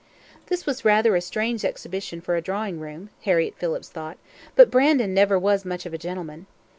This 0.47 0.65
was 0.65 0.83
rather 0.83 1.15
a 1.15 1.21
strange 1.21 1.63
exhibition 1.63 2.21
for 2.21 2.35
a 2.35 2.41
drawing 2.41 2.79
room, 2.79 3.11
Harriett 3.21 3.55
Phillips 3.59 3.87
thought, 3.89 4.17
but 4.55 4.71
Brandon 4.71 5.13
never 5.13 5.37
was 5.37 5.63
much 5.63 5.85
of 5.85 5.93
a 5.93 5.97
gentleman. 5.99 6.47